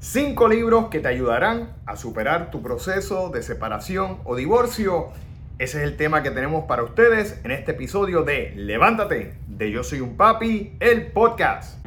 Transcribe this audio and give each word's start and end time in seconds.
Cinco 0.00 0.46
libros 0.46 0.90
que 0.90 1.00
te 1.00 1.08
ayudarán 1.08 1.72
a 1.84 1.96
superar 1.96 2.52
tu 2.52 2.62
proceso 2.62 3.30
de 3.30 3.42
separación 3.42 4.18
o 4.22 4.36
divorcio. 4.36 5.08
Ese 5.58 5.78
es 5.78 5.90
el 5.90 5.96
tema 5.96 6.22
que 6.22 6.30
tenemos 6.30 6.66
para 6.66 6.84
ustedes 6.84 7.40
en 7.42 7.50
este 7.50 7.72
episodio 7.72 8.22
de 8.22 8.52
Levántate, 8.54 9.34
de 9.48 9.72
Yo 9.72 9.82
Soy 9.82 10.00
un 10.00 10.16
Papi, 10.16 10.76
el 10.78 11.08
podcast. 11.08 11.84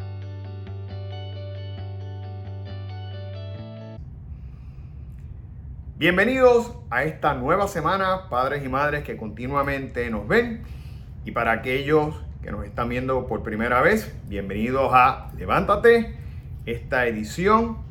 Bienvenidos 5.95 6.75
a 6.89 7.05
esta 7.05 7.33
nueva 7.33 7.69
semana, 7.69 8.27
padres 8.29 8.65
y 8.65 8.67
madres 8.67 9.05
que 9.05 9.15
continuamente 9.15 10.09
nos 10.09 10.27
ven. 10.27 10.63
Y 11.23 11.31
para 11.31 11.53
aquellos 11.53 12.21
que 12.43 12.51
nos 12.51 12.65
están 12.65 12.89
viendo 12.89 13.25
por 13.25 13.41
primera 13.41 13.79
vez, 13.79 14.13
bienvenidos 14.27 14.91
a 14.93 15.31
Levántate, 15.37 16.17
esta 16.65 17.07
edición 17.07 17.89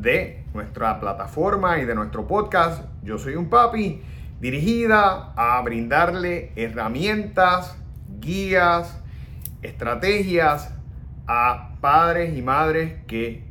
de 0.00 0.44
nuestra 0.54 0.98
plataforma 0.98 1.78
y 1.78 1.84
de 1.84 1.94
nuestro 1.94 2.26
podcast. 2.26 2.84
Yo 3.02 3.18
Soy 3.18 3.36
un 3.36 3.50
Papi, 3.50 4.02
dirigida 4.40 5.32
a 5.36 5.60
brindarle 5.62 6.52
herramientas, 6.56 7.76
guías, 8.18 8.98
estrategias 9.60 10.72
a 11.26 11.76
padres 11.82 12.36
y 12.36 12.40
madres 12.40 13.04
que 13.06 13.44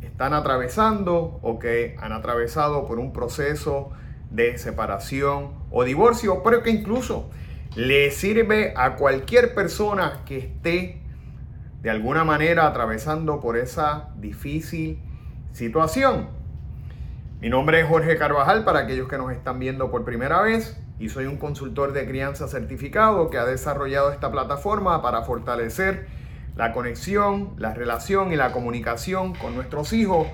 están 0.00 0.34
atravesando 0.34 1.40
o 1.42 1.58
que 1.58 1.96
han 2.00 2.12
atravesado 2.12 2.86
por 2.86 3.00
un 3.00 3.12
proceso 3.12 3.90
de 4.30 4.56
separación 4.56 5.50
o 5.70 5.82
divorcio, 5.82 6.42
pero 6.44 6.62
que 6.62 6.70
incluso 6.70 7.28
le 7.74 8.12
sirve 8.12 8.72
a 8.76 8.94
cualquier 8.94 9.52
persona 9.54 10.20
que 10.26 10.38
esté 10.38 11.02
de 11.82 11.90
alguna 11.90 12.22
manera 12.22 12.66
atravesando 12.66 13.40
por 13.40 13.56
esa 13.56 14.10
difícil 14.16 15.00
situación. 15.52 16.28
Mi 17.40 17.48
nombre 17.48 17.80
es 17.80 17.88
Jorge 17.88 18.16
Carvajal 18.16 18.64
para 18.64 18.80
aquellos 18.80 19.08
que 19.08 19.16
nos 19.16 19.32
están 19.32 19.58
viendo 19.58 19.90
por 19.90 20.04
primera 20.04 20.42
vez 20.42 20.76
y 20.98 21.08
soy 21.08 21.26
un 21.26 21.36
consultor 21.36 21.92
de 21.92 22.06
crianza 22.06 22.48
certificado 22.48 23.30
que 23.30 23.38
ha 23.38 23.44
desarrollado 23.44 24.10
esta 24.10 24.30
plataforma 24.32 25.00
para 25.02 25.22
fortalecer 25.22 26.06
la 26.56 26.72
conexión, 26.72 27.54
la 27.56 27.72
relación 27.74 28.32
y 28.32 28.36
la 28.36 28.50
comunicación 28.50 29.34
con 29.34 29.54
nuestros 29.54 29.92
hijos, 29.92 30.26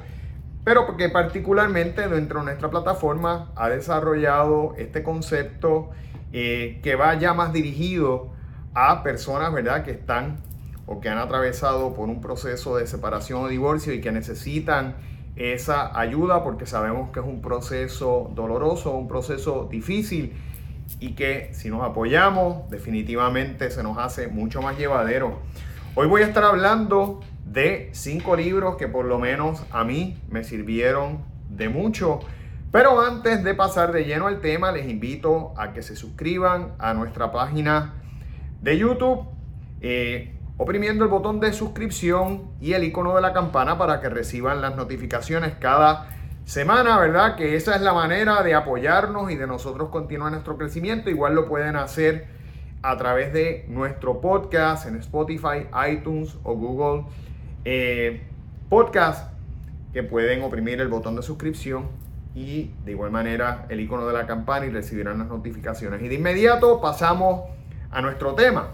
pero 0.64 0.86
porque 0.86 1.10
particularmente 1.10 2.08
dentro 2.08 2.38
de 2.40 2.46
nuestra 2.46 2.70
plataforma 2.70 3.52
ha 3.56 3.68
desarrollado 3.68 4.74
este 4.78 5.02
concepto 5.02 5.90
eh, 6.32 6.80
que 6.82 6.96
va 6.96 7.14
ya 7.14 7.34
más 7.34 7.52
dirigido 7.52 8.32
a 8.72 9.02
personas, 9.02 9.52
¿verdad?, 9.52 9.84
que 9.84 9.90
están 9.90 10.38
o 10.86 11.00
que 11.00 11.08
han 11.08 11.18
atravesado 11.18 11.94
por 11.94 12.08
un 12.08 12.20
proceso 12.20 12.76
de 12.76 12.86
separación 12.86 13.42
o 13.42 13.48
divorcio 13.48 13.92
y 13.92 14.00
que 14.00 14.12
necesitan 14.12 14.96
esa 15.36 15.98
ayuda 15.98 16.44
porque 16.44 16.66
sabemos 16.66 17.10
que 17.10 17.20
es 17.20 17.26
un 17.26 17.40
proceso 17.40 18.30
doloroso, 18.34 18.92
un 18.92 19.08
proceso 19.08 19.68
difícil 19.70 20.32
y 21.00 21.14
que 21.14 21.50
si 21.52 21.70
nos 21.70 21.82
apoyamos 21.82 22.68
definitivamente 22.70 23.70
se 23.70 23.82
nos 23.82 23.98
hace 23.98 24.28
mucho 24.28 24.62
más 24.62 24.78
llevadero. 24.78 25.40
Hoy 25.94 26.06
voy 26.06 26.22
a 26.22 26.26
estar 26.26 26.44
hablando 26.44 27.20
de 27.44 27.90
cinco 27.92 28.36
libros 28.36 28.76
que 28.76 28.88
por 28.88 29.04
lo 29.04 29.18
menos 29.18 29.62
a 29.70 29.84
mí 29.84 30.18
me 30.28 30.44
sirvieron 30.44 31.24
de 31.48 31.68
mucho. 31.68 32.20
Pero 32.72 33.00
antes 33.00 33.44
de 33.44 33.54
pasar 33.54 33.92
de 33.92 34.04
lleno 34.04 34.26
al 34.26 34.40
tema, 34.40 34.72
les 34.72 34.88
invito 34.88 35.54
a 35.56 35.72
que 35.72 35.82
se 35.82 35.94
suscriban 35.94 36.74
a 36.78 36.92
nuestra 36.94 37.30
página 37.30 37.94
de 38.60 38.76
YouTube. 38.76 39.28
Eh, 39.80 40.33
oprimiendo 40.56 41.04
el 41.04 41.10
botón 41.10 41.40
de 41.40 41.52
suscripción 41.52 42.50
y 42.60 42.74
el 42.74 42.84
icono 42.84 43.14
de 43.14 43.22
la 43.22 43.32
campana 43.32 43.76
para 43.76 44.00
que 44.00 44.08
reciban 44.08 44.60
las 44.60 44.76
notificaciones 44.76 45.54
cada 45.58 46.08
semana, 46.44 46.98
¿verdad? 46.98 47.36
Que 47.36 47.56
esa 47.56 47.74
es 47.74 47.82
la 47.82 47.92
manera 47.92 48.42
de 48.42 48.54
apoyarnos 48.54 49.30
y 49.30 49.36
de 49.36 49.46
nosotros 49.46 49.88
continuar 49.88 50.32
nuestro 50.32 50.56
crecimiento. 50.56 51.10
Igual 51.10 51.34
lo 51.34 51.48
pueden 51.48 51.76
hacer 51.76 52.26
a 52.82 52.96
través 52.96 53.32
de 53.32 53.64
nuestro 53.68 54.20
podcast 54.20 54.86
en 54.86 54.96
Spotify, 54.96 55.66
iTunes 55.90 56.36
o 56.44 56.54
Google 56.54 57.06
eh, 57.64 58.22
Podcast, 58.68 59.32
que 59.92 60.02
pueden 60.02 60.42
oprimir 60.42 60.80
el 60.80 60.88
botón 60.88 61.16
de 61.16 61.22
suscripción 61.22 61.88
y 62.34 62.72
de 62.84 62.90
igual 62.90 63.10
manera 63.10 63.66
el 63.68 63.80
icono 63.80 64.06
de 64.06 64.12
la 64.12 64.26
campana 64.26 64.66
y 64.66 64.70
recibirán 64.70 65.18
las 65.18 65.28
notificaciones. 65.28 66.02
Y 66.02 66.08
de 66.08 66.16
inmediato 66.16 66.80
pasamos 66.80 67.42
a 67.90 68.02
nuestro 68.02 68.34
tema. 68.34 68.70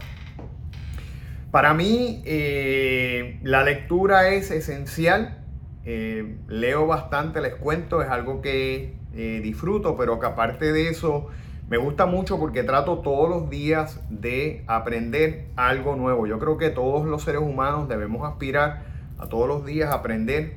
Para 1.50 1.74
mí 1.74 2.22
eh, 2.26 3.40
la 3.42 3.64
lectura 3.64 4.28
es 4.28 4.50
esencial. 4.52 5.38
Eh, 5.84 6.36
leo 6.46 6.86
bastante, 6.86 7.40
les 7.40 7.56
cuento, 7.56 8.02
es 8.02 8.08
algo 8.08 8.40
que 8.40 8.94
eh, 9.14 9.40
disfruto, 9.42 9.96
pero 9.96 10.20
que 10.20 10.26
aparte 10.26 10.72
de 10.72 10.90
eso 10.90 11.26
me 11.68 11.76
gusta 11.76 12.06
mucho 12.06 12.38
porque 12.38 12.62
trato 12.62 12.98
todos 12.98 13.28
los 13.28 13.50
días 13.50 14.00
de 14.10 14.62
aprender 14.68 15.48
algo 15.56 15.96
nuevo. 15.96 16.28
Yo 16.28 16.38
creo 16.38 16.56
que 16.56 16.70
todos 16.70 17.06
los 17.06 17.22
seres 17.22 17.40
humanos 17.40 17.88
debemos 17.88 18.30
aspirar 18.30 18.84
a 19.18 19.26
todos 19.26 19.48
los 19.48 19.66
días 19.66 19.92
aprender 19.92 20.56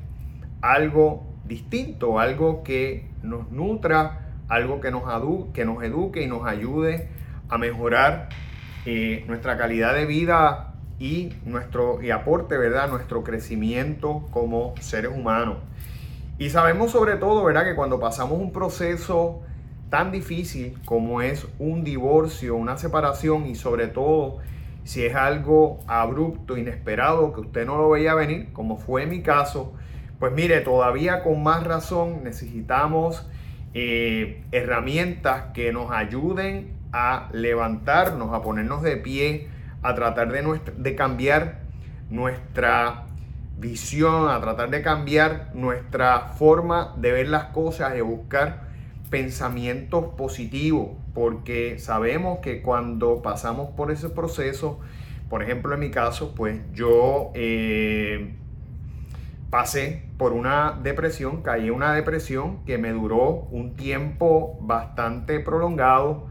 algo 0.61 1.25
distinto, 1.45 2.19
algo 2.19 2.63
que 2.63 3.09
nos 3.23 3.51
nutra, 3.51 4.35
algo 4.47 4.79
que 4.79 4.91
nos, 4.91 5.03
que 5.53 5.65
nos 5.65 5.83
eduque 5.83 6.21
y 6.21 6.27
nos 6.27 6.45
ayude 6.45 7.09
a 7.49 7.57
mejorar 7.57 8.29
nuestra 9.27 9.57
calidad 9.57 9.93
de 9.93 10.05
vida 10.05 10.72
y, 10.99 11.33
nuestro, 11.45 12.01
y 12.01 12.11
aporte, 12.11 12.57
¿verdad?, 12.57 12.89
nuestro 12.89 13.23
crecimiento 13.23 14.27
como 14.31 14.73
seres 14.79 15.11
humanos. 15.13 15.57
Y 16.37 16.49
sabemos 16.49 16.91
sobre 16.91 17.15
todo, 17.15 17.43
¿verdad?, 17.43 17.63
que 17.63 17.75
cuando 17.75 17.99
pasamos 17.99 18.39
un 18.39 18.51
proceso 18.51 19.41
tan 19.89 20.11
difícil 20.11 20.79
como 20.85 21.21
es 21.21 21.47
un 21.59 21.83
divorcio, 21.83 22.55
una 22.55 22.77
separación 22.77 23.45
y 23.45 23.55
sobre 23.55 23.87
todo 23.87 24.39
si 24.83 25.05
es 25.05 25.15
algo 25.15 25.79
abrupto, 25.87 26.57
inesperado, 26.57 27.31
que 27.33 27.41
usted 27.41 27.65
no 27.65 27.77
lo 27.77 27.89
veía 27.91 28.15
venir, 28.15 28.51
como 28.53 28.77
fue 28.77 29.05
mi 29.05 29.21
caso, 29.21 29.73
pues 30.19 30.33
mire, 30.33 30.61
todavía 30.61 31.23
con 31.23 31.43
más 31.43 31.63
razón 31.63 32.23
necesitamos 32.23 33.27
eh, 33.73 34.43
herramientas 34.51 35.45
que 35.53 35.71
nos 35.71 35.91
ayuden 35.91 36.73
a 36.91 37.29
levantarnos, 37.31 38.33
a 38.33 38.41
ponernos 38.41 38.81
de 38.83 38.97
pie, 38.97 39.47
a 39.83 39.93
tratar 39.95 40.31
de, 40.31 40.59
de 40.77 40.95
cambiar 40.95 41.59
nuestra 42.09 43.05
visión, 43.57 44.29
a 44.29 44.39
tratar 44.41 44.69
de 44.69 44.81
cambiar 44.81 45.51
nuestra 45.53 46.33
forma 46.37 46.93
de 46.97 47.11
ver 47.11 47.27
las 47.27 47.45
cosas 47.45 47.95
y 47.97 48.01
buscar 48.01 48.67
pensamientos 49.09 50.05
positivos, 50.17 50.89
porque 51.13 51.77
sabemos 51.77 52.39
que 52.39 52.61
cuando 52.61 53.21
pasamos 53.21 53.69
por 53.75 53.91
ese 53.91 54.09
proceso, 54.09 54.79
por 55.29 55.43
ejemplo 55.43 55.73
en 55.73 55.79
mi 55.81 55.91
caso, 55.91 56.33
pues 56.35 56.59
yo 56.73 57.31
eh, 57.35 58.33
pasé 59.49 60.03
por 60.17 60.33
una 60.33 60.79
depresión, 60.81 61.43
caí 61.43 61.67
en 61.67 61.73
una 61.73 61.93
depresión 61.93 62.65
que 62.65 62.79
me 62.79 62.91
duró 62.91 63.47
un 63.51 63.75
tiempo 63.75 64.57
bastante 64.61 65.39
prolongado, 65.39 66.27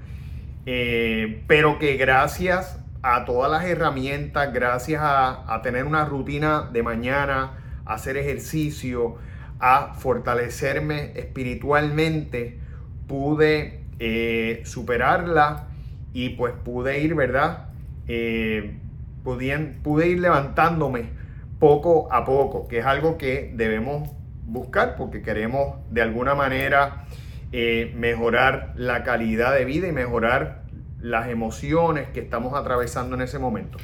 eh, 0.66 1.44
pero 1.46 1.78
que 1.78 1.96
gracias 1.96 2.81
a 3.02 3.24
todas 3.24 3.50
las 3.50 3.64
herramientas, 3.64 4.52
gracias 4.52 5.00
a, 5.02 5.60
tener 5.62 5.84
una 5.84 6.04
rutina 6.04 6.70
de 6.72 6.82
mañana, 6.82 7.58
hacer 7.84 8.16
ejercicio, 8.16 9.16
a 9.58 9.94
fortalecerme 9.94 11.12
espiritualmente, 11.16 12.58
pude 13.06 13.84
eh, 13.98 14.62
superarla 14.64 15.68
y 16.12 16.30
pues 16.30 16.54
pude 16.64 17.00
ir, 17.00 17.14
¿verdad? 17.14 17.68
Eh, 18.08 18.78
pude 19.22 20.08
ir 20.08 20.20
levantándome 20.20 21.10
poco 21.58 22.12
a 22.12 22.24
poco, 22.24 22.66
que 22.66 22.78
es 22.78 22.86
algo 22.86 23.18
que 23.18 23.52
debemos 23.54 24.10
buscar 24.46 24.97
porque 24.97 25.22
queremos 25.22 25.77
de 25.91 26.03
alguna 26.03 26.34
manera 26.34 27.04
eh, 27.53 27.92
mejorar 27.97 28.72
la 28.77 29.04
calidad 29.04 29.54
de 29.54 29.65
vida 29.65 29.86
y 29.86 29.92
mejorar 29.92 30.61
las 31.03 31.28
emociones 31.28 32.09
que 32.09 32.21
estamos 32.21 32.54
atravesando 32.54 33.16
en 33.16 33.22
ese 33.22 33.39
momento. 33.39 33.78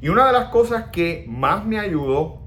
Y 0.00 0.08
una 0.08 0.26
de 0.26 0.32
las 0.32 0.48
cosas 0.48 0.86
que 0.92 1.24
más 1.28 1.64
me 1.64 1.78
ayudó, 1.78 2.42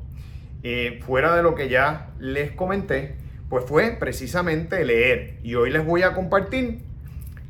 eh, 0.63 0.99
fuera 1.05 1.35
de 1.35 1.41
lo 1.41 1.55
que 1.55 1.69
ya 1.69 2.11
les 2.19 2.51
comenté, 2.51 3.15
pues 3.49 3.65
fue 3.65 3.97
precisamente 3.99 4.85
leer. 4.85 5.39
Y 5.43 5.55
hoy 5.55 5.71
les 5.71 5.85
voy 5.85 6.03
a 6.03 6.13
compartir 6.13 6.79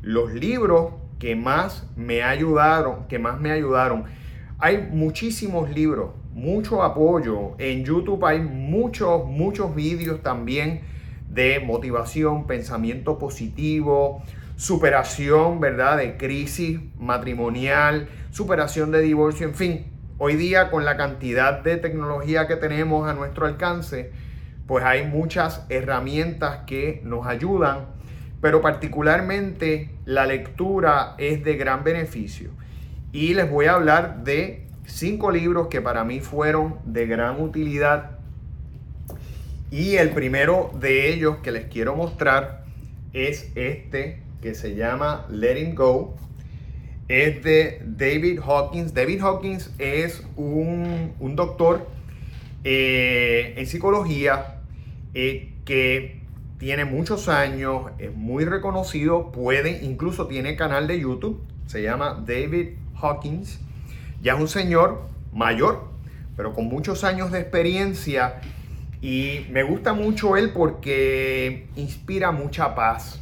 los 0.00 0.32
libros 0.32 0.94
que 1.18 1.36
más 1.36 1.86
me 1.94 2.22
ayudaron, 2.22 3.06
que 3.06 3.18
más 3.18 3.38
me 3.40 3.52
ayudaron. 3.52 4.04
Hay 4.58 4.88
muchísimos 4.90 5.70
libros, 5.70 6.10
mucho 6.32 6.82
apoyo. 6.82 7.52
En 7.58 7.84
YouTube 7.84 8.24
hay 8.24 8.40
muchos, 8.40 9.26
muchos 9.26 9.74
vídeos 9.74 10.22
también 10.22 10.80
de 11.28 11.60
motivación, 11.60 12.46
pensamiento 12.46 13.18
positivo, 13.18 14.22
superación, 14.62 15.58
¿verdad? 15.58 15.96
De 15.96 16.16
crisis 16.16 16.78
matrimonial, 16.96 18.08
superación 18.30 18.92
de 18.92 19.00
divorcio, 19.00 19.44
en 19.44 19.56
fin. 19.56 19.86
Hoy 20.18 20.36
día 20.36 20.70
con 20.70 20.84
la 20.84 20.96
cantidad 20.96 21.64
de 21.64 21.78
tecnología 21.78 22.46
que 22.46 22.54
tenemos 22.54 23.10
a 23.10 23.12
nuestro 23.12 23.46
alcance, 23.46 24.12
pues 24.68 24.84
hay 24.84 25.04
muchas 25.04 25.66
herramientas 25.68 26.60
que 26.64 27.00
nos 27.02 27.26
ayudan, 27.26 27.86
pero 28.40 28.60
particularmente 28.60 29.90
la 30.04 30.26
lectura 30.26 31.16
es 31.18 31.42
de 31.42 31.56
gran 31.56 31.82
beneficio. 31.82 32.50
Y 33.10 33.34
les 33.34 33.50
voy 33.50 33.66
a 33.66 33.72
hablar 33.72 34.22
de 34.22 34.68
cinco 34.84 35.32
libros 35.32 35.66
que 35.66 35.80
para 35.80 36.04
mí 36.04 36.20
fueron 36.20 36.78
de 36.84 37.08
gran 37.08 37.40
utilidad. 37.40 38.20
Y 39.72 39.96
el 39.96 40.10
primero 40.10 40.70
de 40.78 41.12
ellos 41.12 41.38
que 41.38 41.50
les 41.50 41.64
quiero 41.64 41.96
mostrar 41.96 42.62
es 43.12 43.50
este 43.56 44.21
que 44.42 44.54
se 44.54 44.74
llama 44.74 45.26
Letting 45.30 45.74
Go. 45.74 46.16
Es 47.08 47.42
de 47.42 47.80
David 47.84 48.40
Hawkins. 48.44 48.92
David 48.92 49.20
Hawkins 49.20 49.72
es 49.78 50.22
un, 50.36 51.14
doctor 51.36 51.86
eh, 52.64 53.54
en 53.56 53.66
psicología 53.66 54.60
eh, 55.14 55.54
que 55.64 56.20
tiene 56.58 56.84
muchos 56.84 57.28
años, 57.28 57.90
es 57.98 58.14
muy 58.14 58.44
reconocido, 58.44 59.32
puede, 59.32 59.84
incluso 59.84 60.28
tiene 60.28 60.54
canal 60.54 60.86
de 60.86 61.00
YouTube, 61.00 61.42
se 61.66 61.82
llama 61.82 62.22
David 62.24 62.76
Hawkins. 63.00 63.58
Ya 64.22 64.34
es 64.34 64.40
un 64.40 64.48
señor 64.48 65.08
mayor, 65.32 65.88
pero 66.36 66.54
con 66.54 66.66
muchos 66.66 67.02
años 67.02 67.32
de 67.32 67.40
experiencia 67.40 68.40
y 69.00 69.46
me 69.50 69.64
gusta 69.64 69.92
mucho 69.92 70.36
él 70.36 70.52
porque 70.52 71.66
inspira 71.74 72.30
mucha 72.30 72.76
paz. 72.76 73.20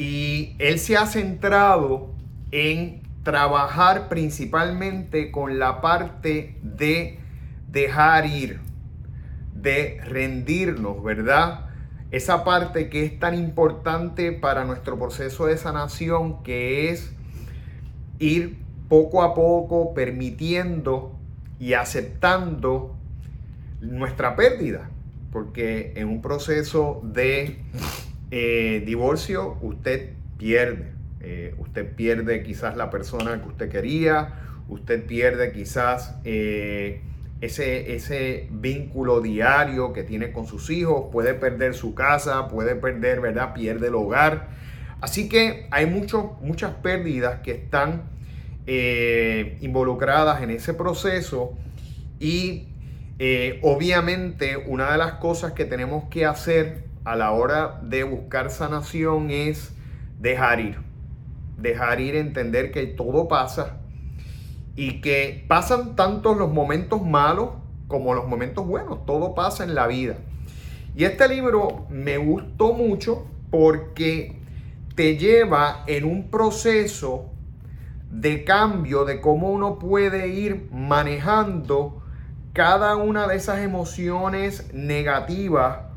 Y 0.00 0.56
él 0.58 0.78
se 0.78 0.96
ha 0.96 1.04
centrado 1.04 2.14
en 2.52 3.02
trabajar 3.22 4.08
principalmente 4.08 5.30
con 5.30 5.58
la 5.58 5.82
parte 5.82 6.56
de 6.62 7.18
dejar 7.70 8.24
ir, 8.24 8.60
de 9.54 10.00
rendirnos, 10.02 11.04
¿verdad? 11.04 11.66
Esa 12.12 12.44
parte 12.44 12.88
que 12.88 13.04
es 13.04 13.18
tan 13.18 13.34
importante 13.34 14.32
para 14.32 14.64
nuestro 14.64 14.98
proceso 14.98 15.44
de 15.44 15.58
sanación, 15.58 16.42
que 16.44 16.88
es 16.88 17.12
ir 18.18 18.56
poco 18.88 19.22
a 19.22 19.34
poco 19.34 19.92
permitiendo 19.92 21.14
y 21.58 21.74
aceptando 21.74 22.96
nuestra 23.82 24.34
pérdida, 24.34 24.88
porque 25.30 25.92
en 25.96 26.08
un 26.08 26.22
proceso 26.22 27.02
de 27.04 27.58
eh, 28.32 28.84
divorcio 28.86 29.58
usted 29.60 30.10
pierde, 30.38 30.92
eh, 31.20 31.54
usted 31.58 31.94
pierde 31.96 32.44
quizás 32.44 32.76
la 32.76 32.88
persona 32.88 33.42
que 33.42 33.48
usted 33.48 33.68
quería, 33.68 34.34
usted 34.68 35.04
pierde 35.04 35.50
quizás 35.50 36.14
eh, 36.24 37.00
ese, 37.40 37.96
ese 37.96 38.46
vínculo 38.52 39.20
diario 39.20 39.92
que 39.92 40.04
tiene 40.04 40.30
con 40.30 40.46
sus 40.46 40.70
hijos, 40.70 41.06
puede 41.10 41.34
perder 41.34 41.74
su 41.74 41.94
casa, 41.94 42.46
puede 42.46 42.76
perder, 42.76 43.20
¿verdad? 43.20 43.52
Pierde 43.52 43.88
el 43.88 43.96
hogar. 43.96 44.48
Así 45.00 45.28
que 45.28 45.66
hay 45.72 45.86
muchas 45.86 46.74
pérdidas 46.82 47.40
que 47.40 47.52
están 47.52 48.04
involucradas 49.60 50.42
en 50.42 50.50
ese 50.50 50.74
proceso 50.74 51.54
y 52.20 52.68
obviamente, 53.62 54.56
una 54.56 54.92
de 54.92 54.98
las 54.98 55.14
cosas 55.14 55.52
que 55.52 55.64
tenemos 55.64 56.04
que 56.10 56.26
hacer 56.26 56.89
a 57.04 57.16
la 57.16 57.32
hora 57.32 57.80
de 57.82 58.04
buscar 58.04 58.50
sanación 58.50 59.30
es 59.30 59.72
dejar 60.18 60.60
ir. 60.60 60.78
Dejar 61.56 62.00
ir, 62.00 62.16
entender 62.16 62.72
que 62.72 62.86
todo 62.86 63.28
pasa 63.28 63.78
y 64.76 65.00
que 65.00 65.44
pasan 65.48 65.96
tanto 65.96 66.34
los 66.34 66.52
momentos 66.52 67.04
malos 67.04 67.50
como 67.86 68.14
los 68.14 68.26
momentos 68.26 68.66
buenos. 68.66 69.04
Todo 69.04 69.34
pasa 69.34 69.64
en 69.64 69.74
la 69.74 69.86
vida. 69.86 70.16
Y 70.96 71.04
este 71.04 71.28
libro 71.28 71.86
me 71.90 72.18
gustó 72.18 72.72
mucho 72.72 73.26
porque 73.50 74.40
te 74.94 75.16
lleva 75.16 75.84
en 75.86 76.04
un 76.04 76.30
proceso 76.30 77.30
de 78.10 78.44
cambio 78.44 79.04
de 79.04 79.20
cómo 79.20 79.50
uno 79.50 79.78
puede 79.78 80.28
ir 80.28 80.68
manejando 80.72 82.02
cada 82.52 82.96
una 82.96 83.28
de 83.28 83.36
esas 83.36 83.60
emociones 83.60 84.72
negativas, 84.74 85.89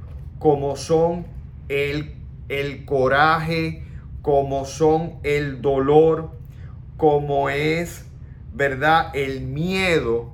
como 0.43 0.75
son 0.75 1.25
el, 1.69 2.17
el 2.49 2.83
coraje, 2.83 3.85
como 4.21 4.65
son 4.65 5.13
el 5.23 5.61
dolor, 5.61 6.31
como 6.97 7.47
es, 7.47 8.05
¿verdad? 8.53 9.15
El 9.15 9.39
miedo, 9.39 10.33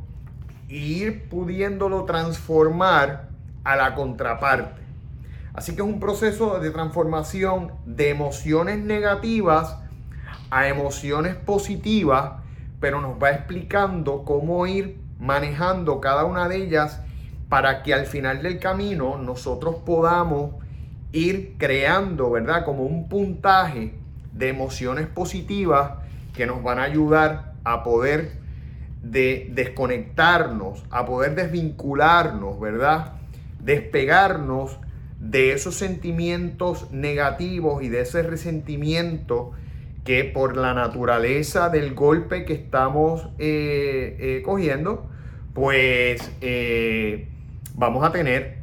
ir 0.68 1.30
pudiéndolo 1.30 2.06
transformar 2.06 3.30
a 3.64 3.76
la 3.76 3.94
contraparte. 3.94 4.82
Así 5.54 5.76
que 5.76 5.84
es 5.84 5.88
un 5.88 6.00
proceso 6.00 6.60
de 6.60 6.72
transformación 6.72 7.74
de 7.86 8.10
emociones 8.10 8.80
negativas 8.80 9.78
a 10.50 10.68
emociones 10.70 11.36
positivas, 11.36 12.32
pero 12.80 13.00
nos 13.00 13.22
va 13.22 13.30
explicando 13.30 14.24
cómo 14.26 14.66
ir 14.66 14.98
manejando 15.20 16.02
cada 16.02 16.26
una 16.26 16.48
de 16.48 16.56
ellas 16.56 17.00
para 17.50 17.82
que 17.84 17.94
al 17.94 18.06
final 18.06 18.44
del 18.44 18.60
camino 18.60 19.18
nosotros 19.18 19.78
podamos 19.86 20.54
ir 21.12 21.56
creando, 21.58 22.30
¿verdad? 22.30 22.64
Como 22.64 22.84
un 22.84 23.10
puntaje 23.10 23.96
de 24.34 24.50
emociones 24.50 25.08
positivas 25.08 25.94
que 26.34 26.46
nos 26.46 26.62
van 26.64 26.80
a 26.80 26.84
ayudar 26.84 27.54
a 27.64 27.84
poder 27.84 28.34
de 29.02 29.50
desconectarnos, 29.54 30.86
a 30.92 31.06
poder 31.06 31.36
desvincularnos, 31.36 32.60
¿verdad? 32.60 33.14
Despegarnos 33.60 34.78
de 35.20 35.54
esos 35.54 35.76
sentimientos 35.76 36.92
negativos 36.92 37.84
y 37.84 37.90
de 37.90 38.02
ese 38.02 38.24
resentimiento 38.24 39.52
que 40.06 40.24
por 40.24 40.56
la 40.56 40.74
naturaleza 40.74 41.70
del 41.70 41.94
golpe 41.94 42.46
que 42.46 42.54
estamos 42.54 43.30
eh, 43.38 44.16
eh, 44.20 44.42
cogiendo, 44.44 45.10
pues 45.54 46.32
eh, 46.42 47.28
vamos 47.80 48.04
a 48.04 48.12
tener. 48.12 48.60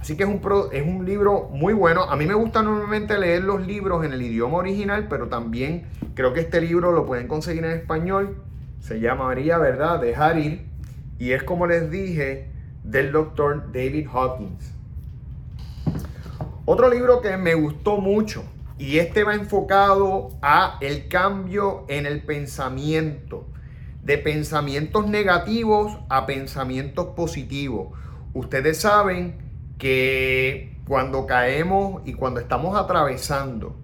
Así 0.00 0.16
que 0.16 0.22
es 0.22 0.28
un, 0.28 0.40
es 0.72 0.86
un 0.86 1.04
libro 1.04 1.50
muy 1.52 1.74
bueno. 1.74 2.04
A 2.04 2.16
mí 2.16 2.24
me 2.24 2.34
gusta 2.34 2.62
normalmente 2.62 3.18
leer 3.18 3.42
los 3.42 3.66
libros 3.66 4.04
en 4.06 4.14
el 4.14 4.22
idioma 4.22 4.58
original, 4.58 5.08
pero 5.10 5.28
también 5.28 5.88
creo 6.14 6.32
que 6.32 6.40
este 6.40 6.60
libro 6.62 6.92
lo 6.92 7.04
pueden 7.04 7.28
conseguir 7.28 7.64
en 7.64 7.72
español. 7.72 8.42
Se 8.78 9.00
llamaría, 9.00 9.58
¿verdad? 9.58 10.00
Dejar 10.00 10.38
ir. 10.38 10.66
Y 11.18 11.32
es 11.32 11.42
como 11.42 11.66
les 11.66 11.90
dije, 11.90 12.50
del 12.82 13.12
doctor 13.12 13.70
David 13.72 14.06
Hawkins. 14.10 14.72
Otro 16.64 16.88
libro 16.88 17.20
que 17.20 17.36
me 17.36 17.54
gustó 17.54 17.98
mucho 17.98 18.44
y 18.78 18.98
este 18.98 19.24
va 19.24 19.34
enfocado 19.34 20.30
a 20.40 20.78
el 20.80 21.08
cambio 21.08 21.84
en 21.88 22.06
el 22.06 22.22
pensamiento, 22.22 23.46
de 24.02 24.16
pensamientos 24.16 25.06
negativos 25.08 25.98
a 26.08 26.24
pensamientos 26.24 27.08
positivos. 27.08 27.88
Ustedes 28.32 28.78
saben 28.78 29.38
que 29.78 30.76
cuando 30.86 31.26
caemos 31.26 32.02
y 32.04 32.14
cuando 32.14 32.40
estamos 32.40 32.78
atravesando 32.78 33.76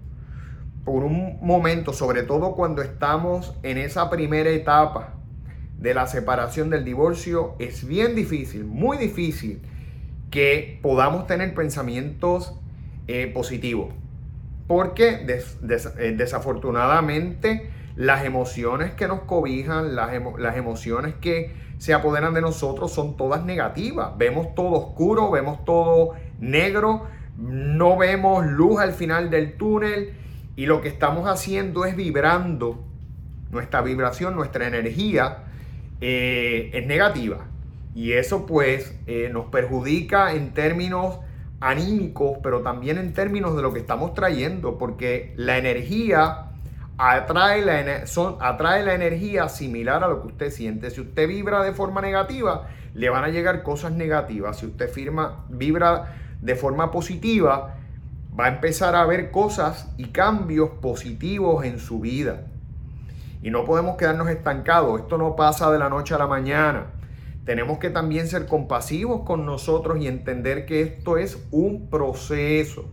por 0.85 1.03
un 1.03 1.37
momento, 1.41 1.91
sobre 1.91 2.23
todo 2.23 2.55
cuando 2.55 2.81
estamos 2.81 3.53
en 3.63 3.77
esa 3.77 4.09
primera 4.09 4.49
etapa 4.49 5.15
de 5.77 5.93
la 5.93 6.07
separación 6.07 6.69
del 6.69 6.85
divorcio, 6.85 7.55
es 7.59 7.85
bien 7.85 8.15
difícil, 8.15 8.63
muy 8.63 8.97
difícil 8.97 9.61
que 10.31 10.79
podamos 10.81 11.27
tener 11.27 11.53
pensamientos 11.53 12.53
eh, 13.07 13.29
positivos. 13.33 13.93
Porque 14.67 15.25
eh, 15.27 16.15
desafortunadamente 16.17 17.69
las 17.95 18.23
emociones 18.25 18.93
que 18.93 19.07
nos 19.07 19.21
cobijan, 19.21 19.95
las, 19.95 20.11
las 20.37 20.55
emociones 20.55 21.15
que 21.19 21.53
se 21.77 21.93
apoderan 21.93 22.33
de 22.33 22.41
nosotros 22.41 22.91
son 22.91 23.17
todas 23.17 23.43
negativas. 23.43 24.17
Vemos 24.17 24.55
todo 24.55 24.71
oscuro, 24.71 25.29
vemos 25.31 25.63
todo 25.63 26.13
negro, 26.39 27.07
no 27.37 27.97
vemos 27.97 28.45
luz 28.45 28.79
al 28.79 28.93
final 28.93 29.29
del 29.29 29.57
túnel 29.57 30.13
y 30.55 30.65
lo 30.65 30.81
que 30.81 30.87
estamos 30.87 31.27
haciendo 31.29 31.85
es 31.85 31.95
vibrando. 31.95 32.83
Nuestra 33.51 33.81
vibración, 33.81 34.35
nuestra 34.35 34.67
energía 34.67 35.43
eh, 36.01 36.71
es 36.73 36.85
negativa. 36.87 37.45
Y 37.95 38.13
eso 38.13 38.45
pues 38.45 38.95
eh, 39.07 39.29
nos 39.31 39.45
perjudica 39.45 40.33
en 40.33 40.53
términos 40.53 41.19
anímicos, 41.59 42.37
pero 42.43 42.61
también 42.61 42.97
en 42.97 43.13
términos 43.13 43.55
de 43.55 43.61
lo 43.61 43.73
que 43.73 43.79
estamos 43.79 44.13
trayendo, 44.13 44.77
porque 44.77 45.33
la 45.35 45.57
energía 45.57 46.46
atrae 46.97 47.63
la, 47.63 48.07
son, 48.07 48.37
atrae 48.39 48.83
la 48.83 48.93
energía 48.93 49.49
similar 49.49 50.03
a 50.03 50.07
lo 50.07 50.21
que 50.21 50.27
usted 50.27 50.51
siente. 50.51 50.89
Si 50.89 51.01
usted 51.01 51.27
vibra 51.27 51.63
de 51.63 51.73
forma 51.73 52.01
negativa, 52.01 52.67
le 52.93 53.09
van 53.09 53.23
a 53.23 53.29
llegar 53.29 53.63
cosas 53.63 53.91
negativas. 53.91 54.57
Si 54.57 54.65
usted 54.65 54.89
firma, 54.89 55.45
vibra 55.49 56.15
de 56.41 56.55
forma 56.55 56.91
positiva, 56.91 57.75
va 58.37 58.45
a 58.45 58.49
empezar 58.49 58.95
a 58.95 59.05
ver 59.05 59.31
cosas 59.31 59.93
y 59.97 60.05
cambios 60.05 60.69
positivos 60.81 61.65
en 61.65 61.79
su 61.79 61.99
vida. 61.99 62.45
Y 63.43 63.51
no 63.51 63.65
podemos 63.65 63.97
quedarnos 63.97 64.29
estancados. 64.29 65.01
Esto 65.01 65.17
no 65.17 65.35
pasa 65.35 65.71
de 65.71 65.79
la 65.79 65.89
noche 65.89 66.15
a 66.15 66.17
la 66.17 66.27
mañana. 66.27 66.87
tenemos 67.45 67.77
que 67.77 67.89
también 67.89 68.27
ser 68.27 68.45
compasivos 68.45 69.21
con 69.23 69.45
nosotros 69.45 69.99
y 70.01 70.07
entender 70.07 70.65
que 70.65 70.81
esto 70.81 71.17
es 71.17 71.47
un 71.49 71.89
proceso. 71.89 72.89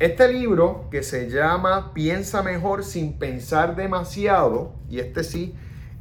Este 0.00 0.32
libro 0.32 0.88
que 0.90 1.04
se 1.04 1.30
llama 1.30 1.94
Piensa 1.94 2.42
mejor 2.42 2.82
sin 2.82 3.12
pensar 3.12 3.76
demasiado, 3.76 4.74
y 4.90 4.98
este 4.98 5.22
sí, 5.22 5.54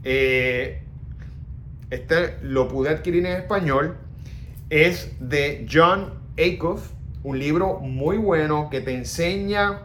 eh, 0.03 0.81
este 1.91 2.39
lo 2.41 2.67
pude 2.67 2.89
adquirir 2.89 3.23
en 3.27 3.33
español, 3.33 3.97
es 4.71 5.15
de 5.19 5.67
John 5.71 6.15
Acuff, 6.39 6.89
un 7.23 7.37
libro 7.37 7.79
muy 7.81 8.17
bueno 8.17 8.69
que 8.71 8.81
te 8.81 8.95
enseña 8.95 9.83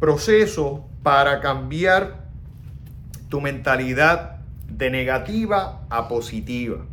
procesos 0.00 0.80
para 1.04 1.40
cambiar 1.40 2.26
tu 3.28 3.40
mentalidad 3.40 4.40
de 4.68 4.90
negativa 4.90 5.86
a 5.88 6.08
positiva. 6.08 6.84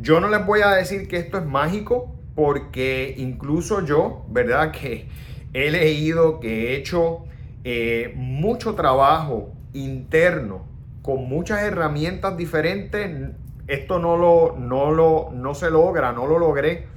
Yo 0.00 0.18
no 0.20 0.28
les 0.28 0.44
voy 0.44 0.62
a 0.62 0.70
decir 0.70 1.06
que 1.06 1.18
esto 1.18 1.38
es 1.38 1.46
mágico 1.46 2.19
porque 2.34 3.14
incluso 3.18 3.84
yo, 3.84 4.24
¿verdad? 4.28 4.72
Que 4.80 5.08
he 5.52 5.70
leído, 5.70 6.40
que 6.40 6.68
he 6.68 6.76
hecho 6.76 7.24
eh, 7.64 8.12
mucho 8.16 8.74
trabajo 8.74 9.52
interno 9.72 10.64
con 11.02 11.28
muchas 11.28 11.62
herramientas 11.62 12.36
diferentes. 12.36 13.30
Esto 13.66 13.98
no 13.98 14.16
lo, 14.16 14.56
no 14.58 14.90
lo, 14.90 15.30
no 15.32 15.54
se 15.54 15.70
logra, 15.70 16.12
no 16.12 16.26
lo 16.26 16.38
logré 16.38 16.88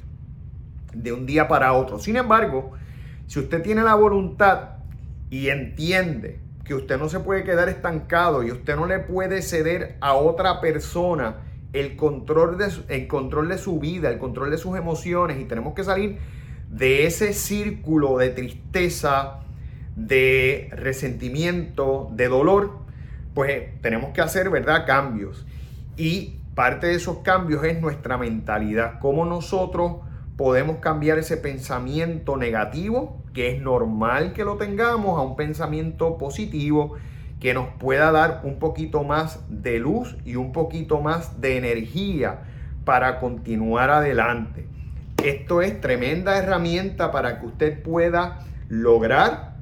de 0.94 1.14
un 1.14 1.26
día 1.26 1.48
para 1.48 1.74
otro. 1.74 2.00
Sin 2.00 2.16
embargo, 2.16 2.72
si 3.28 3.40
usted 3.40 3.62
tiene 3.62 3.84
la 3.84 3.96
voluntad 3.96 4.70
y 5.30 5.50
entiende 5.50 6.40
que 6.64 6.74
usted 6.74 6.98
no 6.98 7.10
se 7.10 7.20
puede 7.20 7.44
quedar 7.44 7.70
estancado 7.70 8.44
y 8.44 8.52
usted 8.52 8.76
no 8.76 8.86
le 8.86 9.00
puede 9.00 9.42
ceder 9.42 9.98
a 10.00 10.14
otra 10.14 10.62
persona 10.62 11.38
el 11.74 11.96
control 11.96 12.58
de, 12.58 12.72
el 12.88 13.08
control 13.08 13.50
de 13.50 13.58
su 13.58 13.80
vida, 13.80 14.10
el 14.10 14.20
control 14.20 14.52
de 14.52 14.58
sus 14.58 14.78
emociones 14.78 15.40
y 15.40 15.46
tenemos 15.46 15.74
que 15.74 15.84
salir 15.84 16.20
de 16.70 17.06
ese 17.06 17.34
círculo 17.34 18.18
de 18.18 18.30
tristeza, 18.30 19.40
de 19.96 20.70
resentimiento, 20.72 22.10
de 22.14 22.28
dolor, 22.28 22.72
pues 23.34 23.80
tenemos 23.82 24.12
que 24.12 24.22
hacer, 24.22 24.50
¿verdad?, 24.50 24.86
cambios. 24.86 25.46
Y 25.98 26.40
parte 26.56 26.88
de 26.88 26.96
esos 26.96 27.20
cambios 27.20 27.64
es 27.64 27.82
nuestra 27.82 28.18
mentalidad, 28.18 29.00
cómo 29.00 29.26
nosotros 29.26 29.98
podemos 30.38 30.78
cambiar 30.78 31.20
ese 31.20 31.38
pensamiento 31.38 32.38
negativo, 32.38 33.22
que 33.34 33.52
es 33.52 33.62
normal 33.62 34.34
que 34.34 34.44
lo 34.44 34.58
tengamos, 34.58 35.20
a 35.20 35.22
un 35.22 35.36
pensamiento 35.36 36.18
positivo 36.18 36.98
que 37.44 37.54
nos 37.54 37.68
pueda 37.78 38.10
dar 38.14 38.40
un 38.46 38.58
poquito 38.58 39.04
más 39.04 39.42
de 39.50 39.78
luz 39.78 40.16
y 40.24 40.38
un 40.38 40.54
poquito 40.54 41.02
más 41.02 41.42
de 41.42 41.58
energía 41.58 42.40
para 42.86 43.20
continuar 43.20 43.90
adelante. 43.90 44.66
Esto 45.22 45.62
es 45.62 45.82
tremenda 45.82 46.38
herramienta 46.38 47.12
para 47.12 47.42
que 47.42 47.48
usted 47.48 47.84
pueda 47.84 48.40
lograr 48.70 49.56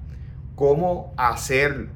cómo 0.54 1.12
hacerlo. 1.18 1.90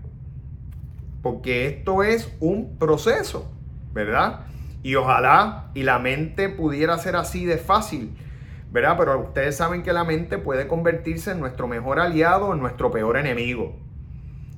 Porque 1.22 1.68
esto 1.68 2.02
es 2.02 2.36
un 2.40 2.80
proceso, 2.80 3.52
¿verdad? 3.94 4.48
Y 4.82 4.96
ojalá 4.96 5.70
y 5.76 5.84
la 5.84 6.00
mente 6.00 6.50
pudiera 6.50 6.98
ser 6.98 7.16
así 7.16 7.46
de 7.46 7.60
fácil 7.60 8.18
¿verdad? 8.72 8.96
Pero 8.98 9.20
ustedes 9.20 9.56
saben 9.56 9.84
que 9.84 9.94
la 9.94 10.04
mente 10.04 10.38
puede 10.40 10.68
convertirse 10.68 11.32
en 11.32 11.40
nuestro 11.40 11.66
mejor 11.66 12.00
aliado 12.00 12.48
o 12.48 12.54
en 12.54 12.60
nuestro 12.60 12.92
peor 12.92 13.16
enemigo. 13.18 13.85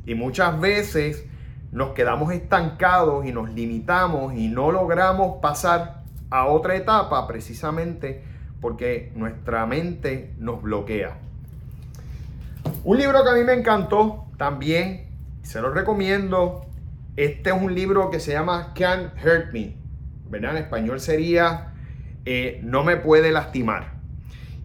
Y 0.07 0.15
muchas 0.15 0.59
veces 0.59 1.25
nos 1.73 1.91
quedamos 1.91 2.33
estancados 2.33 3.25
y 3.25 3.33
nos 3.33 3.49
limitamos 3.51 4.33
y 4.33 4.47
no 4.47 4.71
logramos 4.71 5.39
pasar 5.41 6.01
a 6.29 6.45
otra 6.45 6.75
etapa 6.75 7.27
precisamente 7.27 8.23
porque 8.61 9.11
nuestra 9.15 9.65
mente 9.65 10.33
nos 10.39 10.61
bloquea. 10.61 11.17
Un 12.85 12.97
libro 12.97 13.21
que 13.23 13.29
a 13.29 13.33
mí 13.33 13.43
me 13.43 13.53
encantó 13.53 14.27
también, 14.37 15.09
se 15.41 15.59
lo 15.61 15.71
recomiendo. 15.71 16.65
Este 17.17 17.49
es 17.49 17.61
un 17.61 17.75
libro 17.75 18.09
que 18.09 18.21
se 18.21 18.31
llama 18.31 18.73
Can't 18.75 19.13
Hurt 19.21 19.51
Me, 19.51 19.75
¿verdad? 20.29 20.51
En 20.51 20.63
español 20.63 21.01
sería 21.01 21.73
eh, 22.23 22.61
No 22.63 22.85
me 22.85 22.95
puede 22.95 23.33
lastimar. 23.33 23.96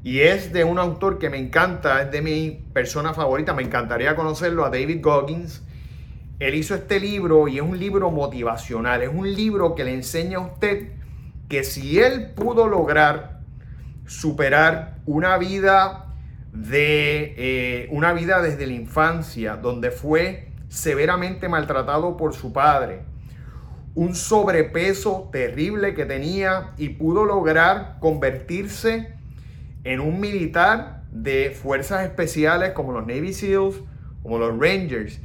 Y 0.04 0.21
es 0.21 0.52
de 0.52 0.64
un 0.64 0.78
autor 0.78 1.18
que 1.18 1.30
me 1.30 1.38
encanta, 1.38 2.02
es 2.02 2.11
de 2.11 2.23
mi 2.23 2.50
persona 2.73 3.14
favorita, 3.14 3.54
me 3.54 3.62
encantaría 3.62 4.16
conocerlo, 4.16 4.64
a 4.64 4.71
David 4.71 4.99
Goggins. 5.00 5.62
Él 6.40 6.56
hizo 6.56 6.75
este 6.75 6.99
libro 6.99 7.47
y 7.47 7.59
es 7.59 7.62
un 7.62 7.78
libro 7.78 8.11
motivacional, 8.11 9.02
es 9.02 9.11
un 9.12 9.32
libro 9.32 9.76
que 9.76 9.85
le 9.85 9.94
enseña 9.94 10.38
a 10.38 10.40
usted 10.40 10.88
que 11.49 11.62
si 11.62 12.00
él 12.00 12.32
pudo 12.35 12.66
lograr 12.66 13.40
superar 14.06 14.99
una 15.06 15.38
vida 15.38 16.06
de 16.52 17.35
eh, 17.37 17.88
una 17.90 18.12
vida 18.12 18.42
desde 18.42 18.66
la 18.66 18.73
infancia 18.73 19.56
donde 19.56 19.90
fue 19.90 20.49
severamente 20.68 21.49
maltratado 21.49 22.16
por 22.16 22.35
su 22.35 22.52
padre, 22.52 23.02
un 23.94 24.14
sobrepeso 24.14 25.28
terrible 25.30 25.94
que 25.94 26.06
tenía 26.06 26.73
y 26.76 26.88
pudo 26.90 27.25
lograr 27.25 27.99
convertirse 28.00 29.14
en 29.84 30.00
un 30.00 30.20
militar 30.20 31.02
de 31.10 31.50
fuerzas 31.50 32.04
especiales 32.04 32.72
como 32.72 32.92
los 32.92 33.06
Navy 33.06 33.32
SEALs, 33.32 33.80
como 34.22 34.38
los 34.38 34.58
Rangers, 34.58 35.20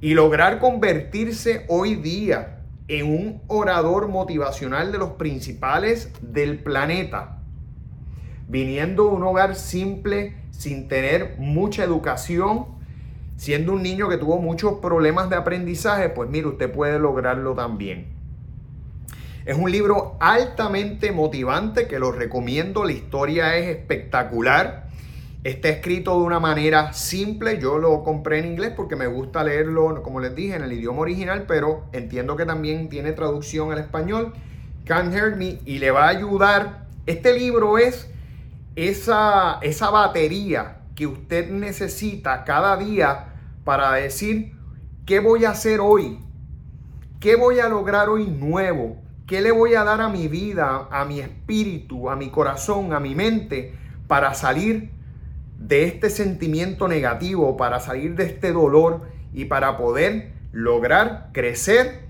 y 0.00 0.14
lograr 0.14 0.58
convertirse 0.58 1.64
hoy 1.68 1.94
día 1.94 2.60
en 2.88 3.06
un 3.06 3.42
orador 3.46 4.08
motivacional 4.08 4.92
de 4.92 4.98
los 4.98 5.10
principales 5.10 6.12
del 6.20 6.58
planeta, 6.58 7.38
viniendo 8.48 9.04
de 9.04 9.10
un 9.10 9.22
hogar 9.22 9.54
simple, 9.54 10.36
sin 10.50 10.88
tener 10.88 11.36
mucha 11.38 11.84
educación, 11.84 12.66
siendo 13.36 13.72
un 13.72 13.82
niño 13.82 14.08
que 14.08 14.18
tuvo 14.18 14.38
muchos 14.38 14.74
problemas 14.74 15.30
de 15.30 15.36
aprendizaje, 15.36 16.08
pues 16.10 16.28
mire, 16.28 16.48
usted 16.48 16.70
puede 16.70 16.98
lograrlo 16.98 17.54
también. 17.54 18.11
Es 19.44 19.58
un 19.58 19.72
libro 19.72 20.16
altamente 20.20 21.10
motivante 21.10 21.88
que 21.88 21.98
lo 21.98 22.12
recomiendo. 22.12 22.84
La 22.84 22.92
historia 22.92 23.56
es 23.56 23.76
espectacular. 23.76 24.86
Está 25.42 25.68
escrito 25.68 26.16
de 26.18 26.24
una 26.24 26.38
manera 26.38 26.92
simple. 26.92 27.58
Yo 27.58 27.78
lo 27.78 28.04
compré 28.04 28.38
en 28.38 28.46
inglés 28.46 28.72
porque 28.76 28.94
me 28.94 29.08
gusta 29.08 29.42
leerlo, 29.42 30.00
como 30.04 30.20
les 30.20 30.36
dije, 30.36 30.54
en 30.54 30.62
el 30.62 30.72
idioma 30.72 31.00
original, 31.00 31.44
pero 31.48 31.86
entiendo 31.92 32.36
que 32.36 32.46
también 32.46 32.88
tiene 32.88 33.12
traducción 33.12 33.72
al 33.72 33.78
español. 33.78 34.32
Can't 34.84 35.12
Hurt 35.12 35.36
Me 35.36 35.58
y 35.64 35.80
le 35.80 35.90
va 35.90 36.04
a 36.04 36.10
ayudar. 36.10 36.86
Este 37.06 37.36
libro 37.36 37.78
es 37.78 38.08
esa, 38.76 39.58
esa 39.62 39.90
batería 39.90 40.82
que 40.94 41.08
usted 41.08 41.50
necesita 41.50 42.44
cada 42.44 42.76
día 42.76 43.32
para 43.64 43.92
decir 43.94 44.52
qué 45.04 45.18
voy 45.18 45.44
a 45.44 45.50
hacer 45.50 45.80
hoy, 45.80 46.20
qué 47.18 47.34
voy 47.34 47.58
a 47.58 47.68
lograr 47.68 48.08
hoy 48.08 48.26
nuevo, 48.26 49.02
¿Qué 49.26 49.40
le 49.40 49.52
voy 49.52 49.74
a 49.74 49.84
dar 49.84 50.00
a 50.00 50.08
mi 50.08 50.28
vida, 50.28 50.88
a 50.90 51.04
mi 51.04 51.20
espíritu, 51.20 52.10
a 52.10 52.16
mi 52.16 52.30
corazón, 52.30 52.92
a 52.92 53.00
mi 53.00 53.14
mente 53.14 53.74
para 54.08 54.34
salir 54.34 54.90
de 55.58 55.84
este 55.84 56.10
sentimiento 56.10 56.88
negativo, 56.88 57.56
para 57.56 57.78
salir 57.80 58.16
de 58.16 58.24
este 58.24 58.52
dolor 58.52 59.02
y 59.32 59.44
para 59.44 59.76
poder 59.78 60.32
lograr 60.52 61.30
crecer 61.32 62.02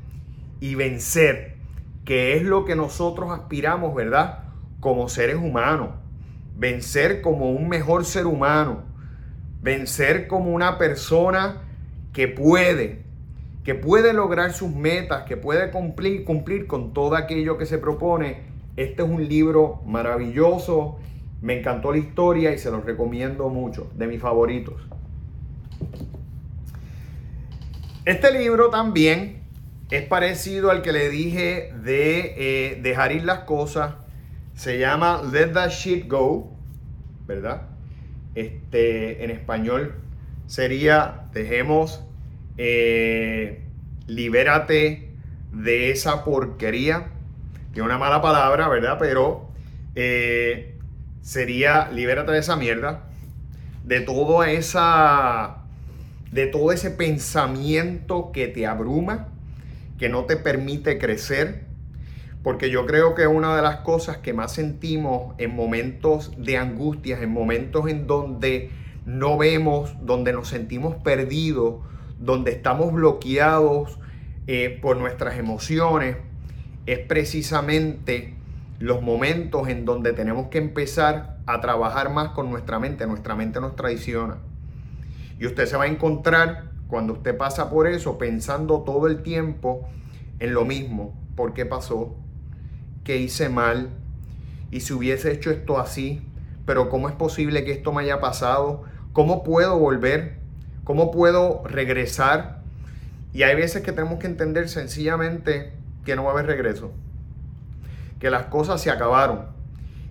y 0.58 0.74
vencer, 0.74 1.56
que 2.04 2.36
es 2.36 2.42
lo 2.42 2.64
que 2.64 2.76
nosotros 2.76 3.30
aspiramos, 3.30 3.94
¿verdad? 3.94 4.44
Como 4.80 5.08
seres 5.08 5.36
humanos. 5.36 5.90
Vencer 6.56 7.20
como 7.20 7.50
un 7.50 7.68
mejor 7.68 8.04
ser 8.04 8.26
humano. 8.26 8.84
Vencer 9.60 10.26
como 10.28 10.50
una 10.50 10.78
persona 10.78 11.62
que 12.12 12.26
puede, 12.26 13.01
que 13.64 13.74
puede 13.74 14.12
lograr 14.12 14.52
sus 14.52 14.74
metas, 14.74 15.24
que 15.24 15.36
puede 15.36 15.70
cumplir, 15.70 16.24
cumplir 16.24 16.66
con 16.66 16.92
todo 16.92 17.14
aquello 17.14 17.58
que 17.58 17.66
se 17.66 17.78
propone. 17.78 18.42
Este 18.76 19.02
es 19.02 19.08
un 19.08 19.28
libro 19.28 19.82
maravilloso, 19.86 20.98
me 21.40 21.58
encantó 21.58 21.92
la 21.92 21.98
historia 21.98 22.52
y 22.52 22.58
se 22.58 22.70
los 22.70 22.84
recomiendo 22.84 23.48
mucho, 23.48 23.90
de 23.94 24.06
mis 24.06 24.20
favoritos. 24.20 24.82
Este 28.04 28.36
libro 28.36 28.70
también 28.70 29.42
es 29.90 30.02
parecido 30.02 30.70
al 30.70 30.82
que 30.82 30.92
le 30.92 31.08
dije 31.08 31.72
de 31.84 32.34
eh, 32.36 32.80
dejar 32.82 33.12
ir 33.12 33.24
las 33.24 33.40
cosas. 33.40 33.94
Se 34.54 34.78
llama 34.78 35.22
Let 35.32 35.48
That 35.48 35.70
Shit 35.70 36.08
Go, 36.08 36.50
¿verdad? 37.26 37.68
Este, 38.34 39.22
en 39.22 39.30
español 39.30 39.94
sería 40.46 41.28
Dejemos 41.32 42.04
eh, 42.58 43.64
libérate 44.06 45.10
de 45.52 45.90
esa 45.90 46.24
porquería, 46.24 47.08
que 47.72 47.80
es 47.80 47.84
una 47.84 47.98
mala 47.98 48.20
palabra, 48.20 48.68
¿verdad? 48.68 48.96
Pero 48.98 49.48
eh, 49.94 50.76
sería 51.20 51.90
libérate 51.90 52.32
de 52.32 52.38
esa 52.38 52.56
mierda, 52.56 53.04
de 53.84 54.04
esa, 54.56 55.56
de 56.30 56.46
todo 56.46 56.72
ese 56.72 56.90
pensamiento 56.90 58.30
que 58.32 58.48
te 58.48 58.66
abruma, 58.66 59.28
que 59.98 60.08
no 60.08 60.24
te 60.24 60.36
permite 60.36 60.98
crecer, 60.98 61.64
porque 62.42 62.70
yo 62.70 62.86
creo 62.86 63.14
que 63.14 63.26
una 63.26 63.54
de 63.54 63.62
las 63.62 63.76
cosas 63.76 64.18
que 64.18 64.32
más 64.32 64.52
sentimos 64.52 65.34
en 65.38 65.54
momentos 65.54 66.32
de 66.36 66.56
angustias, 66.56 67.22
en 67.22 67.30
momentos 67.30 67.88
en 67.88 68.06
donde 68.06 68.70
no 69.06 69.38
vemos, 69.38 69.94
donde 70.02 70.32
nos 70.32 70.48
sentimos 70.48 70.96
perdidos, 70.96 71.76
donde 72.22 72.52
estamos 72.52 72.92
bloqueados 72.92 73.98
eh, 74.46 74.78
por 74.80 74.96
nuestras 74.96 75.38
emociones, 75.38 76.16
es 76.86 77.00
precisamente 77.00 78.34
los 78.78 79.02
momentos 79.02 79.68
en 79.68 79.84
donde 79.84 80.12
tenemos 80.12 80.48
que 80.48 80.58
empezar 80.58 81.38
a 81.46 81.60
trabajar 81.60 82.12
más 82.12 82.30
con 82.30 82.50
nuestra 82.50 82.78
mente. 82.78 83.06
Nuestra 83.06 83.34
mente 83.34 83.60
nos 83.60 83.76
traiciona. 83.76 84.38
Y 85.38 85.46
usted 85.46 85.66
se 85.66 85.76
va 85.76 85.84
a 85.84 85.88
encontrar 85.88 86.70
cuando 86.88 87.14
usted 87.14 87.36
pasa 87.36 87.70
por 87.70 87.86
eso 87.86 88.18
pensando 88.18 88.82
todo 88.82 89.06
el 89.08 89.22
tiempo 89.22 89.88
en 90.38 90.54
lo 90.54 90.64
mismo. 90.64 91.14
¿Por 91.36 91.54
qué 91.54 91.66
pasó? 91.66 92.14
¿Qué 93.04 93.16
hice 93.16 93.48
mal? 93.48 93.90
¿Y 94.70 94.80
si 94.80 94.92
hubiese 94.92 95.32
hecho 95.32 95.50
esto 95.50 95.78
así? 95.78 96.22
Pero 96.66 96.88
¿cómo 96.88 97.08
es 97.08 97.14
posible 97.14 97.64
que 97.64 97.72
esto 97.72 97.92
me 97.92 98.02
haya 98.02 98.20
pasado? 98.20 98.84
¿Cómo 99.12 99.42
puedo 99.42 99.78
volver? 99.78 100.41
¿Cómo 100.84 101.10
puedo 101.10 101.62
regresar? 101.64 102.60
Y 103.32 103.44
hay 103.44 103.54
veces 103.54 103.82
que 103.82 103.92
tenemos 103.92 104.18
que 104.18 104.26
entender 104.26 104.68
sencillamente 104.68 105.72
que 106.04 106.16
no 106.16 106.24
va 106.24 106.30
a 106.30 106.32
haber 106.32 106.46
regreso 106.46 106.92
que 108.22 108.30
las 108.30 108.44
cosas 108.44 108.80
se 108.80 108.88
acabaron 108.88 109.46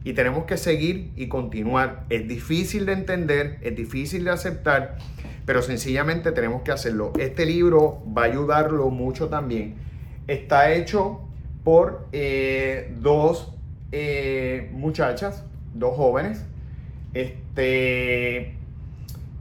y 0.04 0.12
tenemos 0.12 0.44
que 0.44 0.58
seguir 0.58 1.14
y 1.16 1.30
continuar. 1.30 2.04
Es 2.10 2.28
difícil 2.28 2.86
de 2.86 2.92
entender, 2.92 3.58
es 3.62 3.74
difícil 3.74 4.26
de 4.26 4.32
aceptar, 4.32 4.98
pero 5.46 5.62
sencillamente 5.62 6.34
tenemos 6.34 6.62
que 6.64 6.74
hacerlo. 6.74 7.14
Este 7.18 7.46
libro 7.46 8.04
va 8.06 8.24
a 8.24 8.26
ayudarlo 8.26 8.90
mucho 8.90 9.30
también. 9.30 9.76
Está 10.28 10.74
hecho 10.74 11.22
por 11.64 12.10
eh, 12.12 12.94
dos 13.00 13.54
eh, 13.94 14.70
muchachas, 14.74 15.46
dos 15.74 15.96
jóvenes, 15.96 16.46
este, 17.14 18.58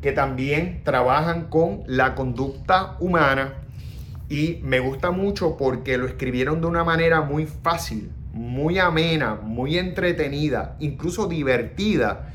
que 0.00 0.12
también 0.12 0.82
trabajan 0.84 1.48
con 1.48 1.82
la 1.86 2.14
conducta 2.14 2.96
humana 3.00 3.54
y 4.28 4.60
me 4.62 4.80
gusta 4.80 5.10
mucho 5.10 5.56
porque 5.56 5.98
lo 5.98 6.06
escribieron 6.06 6.60
de 6.60 6.66
una 6.66 6.84
manera 6.84 7.20
muy 7.20 7.46
fácil 7.46 8.10
muy 8.32 8.78
amena, 8.78 9.34
muy 9.34 9.78
entretenida, 9.78 10.76
incluso 10.80 11.26
divertida, 11.26 12.32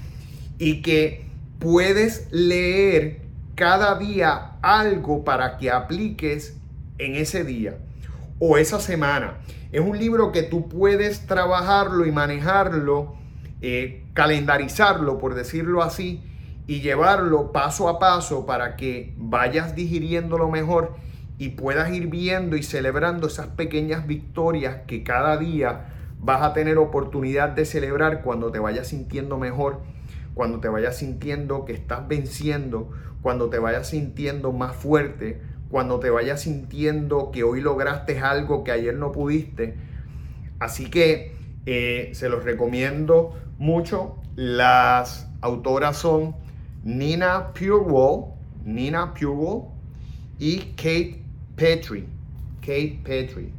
y 0.57 0.81
que 0.81 1.25
puedes 1.60 2.27
leer 2.31 3.22
cada 3.55 3.98
día 3.98 4.57
algo 4.62 5.24
para 5.24 5.57
que 5.57 5.72
apliques 5.72 6.57
en 6.98 7.15
ese 7.15 7.43
día 7.43 7.77
o 8.39 8.57
esa 8.57 8.79
semana. 8.79 9.38
Es 9.72 9.81
un 9.81 9.98
libro 9.98 10.31
que 10.31 10.43
tú 10.43 10.67
puedes 10.67 11.25
trabajarlo 11.25 12.05
y 12.05 12.12
manejarlo, 12.12 13.15
eh, 13.62 14.03
calendarizarlo, 14.13 15.17
por 15.17 15.36
decirlo 15.36 15.81
así, 15.81 16.22
y 16.67 16.81
llevarlo 16.81 17.51
paso 17.51 17.89
a 17.89 18.00
paso 18.00 18.45
para 18.45 18.75
que 18.75 19.13
vayas 19.17 19.75
digiriéndolo 19.75 20.50
mejor 20.50 20.95
y 21.38 21.50
puedas 21.50 21.91
ir 21.93 22.07
viendo 22.07 22.55
y 22.55 22.63
celebrando 22.63 23.27
esas 23.27 23.48
pequeñas 23.48 24.07
victorias 24.07 24.81
que 24.88 25.03
cada 25.03 25.38
día 25.38 25.93
vas 26.19 26.41
a 26.41 26.53
tener 26.53 26.77
oportunidad 26.77 27.50
de 27.50 27.65
celebrar 27.65 28.22
cuando 28.24 28.51
te 28.51 28.60
vayas 28.60 28.88
sintiendo 28.88 29.38
mejor, 29.38 29.81
cuando 30.34 30.60
te 30.60 30.69
vayas 30.69 30.98
sintiendo 30.98 31.65
que 31.65 31.74
estás 31.74 32.07
venciendo, 32.07 32.89
cuando 33.22 33.50
te 33.50 33.60
vayas 33.60 33.89
sintiendo 33.89 34.51
más 34.51 34.75
fuerte, 34.75 35.41
cuando 35.69 36.00
te 36.00 36.10
vayas 36.10 36.41
sintiendo 36.41 37.31
que 37.31 37.43
hoy 37.43 37.62
lograste 37.62 38.19
algo 38.19 38.63
que 38.63 38.72
ayer 38.72 38.95
no 38.95 39.12
pudiste. 39.12 39.75
Así 40.60 40.89
que 40.89 41.36
eh, 41.65 42.12
se 42.13 42.29
los 42.29 42.43
recomiendo 42.43 43.38
mucho. 43.57 44.17
Las 44.36 45.29
autoras 45.41 45.98
son 45.98 46.36
Nina 46.86 47.51
Purewall, 47.51 48.36
Nina 48.63 49.12
Purewall 49.16 49.64
y 50.38 50.59
Kate 50.75 51.20
Petrie. 51.55 52.05
Kate 52.62 53.00
Petrie. 53.03 53.51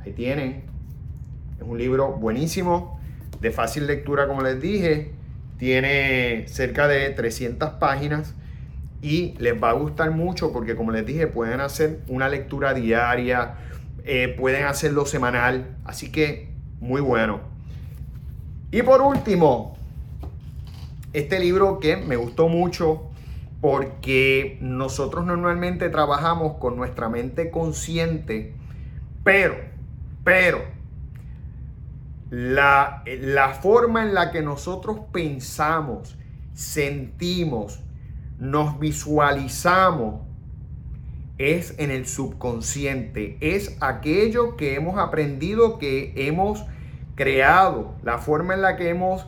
Ahí 0.00 0.12
tienen. 0.12 0.62
Es 1.60 1.66
un 1.66 1.76
libro 1.76 2.12
buenísimo, 2.12 3.00
de 3.40 3.50
fácil 3.50 3.88
lectura, 3.88 4.28
como 4.28 4.42
les 4.42 4.60
dije. 4.60 5.10
Tiene 5.58 6.44
cerca 6.46 6.86
de 6.86 7.10
300 7.10 7.70
páginas 7.74 8.34
y 9.00 9.34
les 9.38 9.60
va 9.60 9.70
a 9.70 9.72
gustar 9.72 10.12
mucho 10.12 10.52
porque, 10.52 10.76
como 10.76 10.92
les 10.92 11.04
dije, 11.04 11.26
pueden 11.26 11.60
hacer 11.60 12.02
una 12.06 12.28
lectura 12.28 12.72
diaria, 12.72 13.56
eh, 14.04 14.28
pueden 14.38 14.64
hacerlo 14.66 15.06
semanal. 15.06 15.76
Así 15.84 16.12
que, 16.12 16.50
muy 16.78 17.00
bueno. 17.00 17.40
Y 18.70 18.82
por 18.82 19.02
último, 19.02 19.76
este 21.12 21.38
libro 21.40 21.78
que 21.78 21.96
me 21.96 22.16
gustó 22.16 22.48
mucho 22.48 23.08
porque 23.60 24.58
nosotros 24.60 25.24
normalmente 25.24 25.88
trabajamos 25.88 26.54
con 26.58 26.76
nuestra 26.76 27.08
mente 27.08 27.50
consciente, 27.50 28.54
pero, 29.22 29.54
pero, 30.24 30.64
la, 32.28 33.04
la 33.06 33.50
forma 33.50 34.02
en 34.02 34.14
la 34.14 34.32
que 34.32 34.42
nosotros 34.42 34.98
pensamos, 35.12 36.16
sentimos, 36.54 37.80
nos 38.38 38.80
visualizamos, 38.80 40.22
es 41.38 41.74
en 41.78 41.90
el 41.90 42.06
subconsciente, 42.06 43.36
es 43.40 43.76
aquello 43.80 44.56
que 44.56 44.74
hemos 44.74 44.98
aprendido, 44.98 45.78
que 45.78 46.12
hemos 46.16 46.64
creado, 47.14 47.94
la 48.02 48.18
forma 48.18 48.54
en 48.54 48.62
la 48.62 48.76
que 48.76 48.88
hemos 48.88 49.26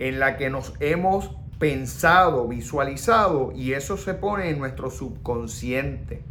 en 0.00 0.18
la 0.18 0.36
que 0.36 0.50
nos 0.50 0.72
hemos 0.80 1.30
pensado, 1.58 2.48
visualizado 2.48 3.52
y 3.54 3.74
eso 3.74 3.98
se 3.98 4.14
pone 4.14 4.48
en 4.48 4.58
nuestro 4.58 4.90
subconsciente. 4.90 6.22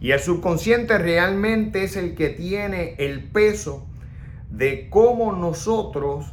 Y 0.00 0.12
el 0.12 0.20
subconsciente 0.20 0.96
realmente 0.98 1.82
es 1.82 1.96
el 1.96 2.14
que 2.14 2.30
tiene 2.30 2.94
el 2.98 3.24
peso 3.24 3.86
de 4.50 4.88
cómo 4.88 5.32
nosotros 5.32 6.32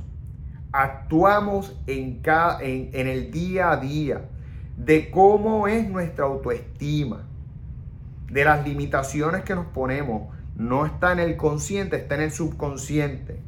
actuamos 0.72 1.76
en, 1.88 2.20
cada, 2.20 2.62
en, 2.62 2.92
en 2.94 3.08
el 3.08 3.32
día 3.32 3.72
a 3.72 3.78
día, 3.78 4.30
de 4.78 5.10
cómo 5.10 5.68
es 5.68 5.90
nuestra 5.90 6.26
autoestima, 6.26 7.28
de 8.30 8.46
las 8.46 8.66
limitaciones 8.66 9.44
que 9.44 9.56
nos 9.56 9.66
ponemos. 9.68 10.36
No 10.56 10.86
está 10.86 11.14
en 11.14 11.20
el 11.20 11.36
consciente, 11.36 11.96
está 11.96 12.14
en 12.16 12.22
el 12.22 12.32
subconsciente. 12.32 13.40